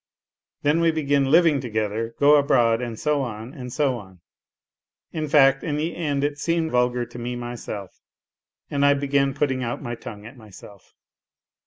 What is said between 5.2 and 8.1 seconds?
fact, in the end it seemed vulgar to me myself,